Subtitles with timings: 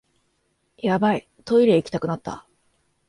[0.79, 2.47] ヤバい、トイレ行きたくなった